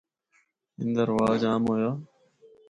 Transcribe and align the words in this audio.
ان 0.79 0.87
دا 0.95 1.03
رواج 1.09 1.41
عام 1.49 1.61
ہویا۔ 1.69 1.91